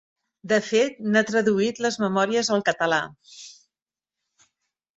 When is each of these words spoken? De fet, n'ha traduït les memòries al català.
De 0.51 0.57
fet, 0.67 0.95
n'ha 1.15 1.23
traduït 1.27 1.83
les 1.87 1.99
memòries 2.05 2.51
al 2.57 2.65
català. 2.71 3.01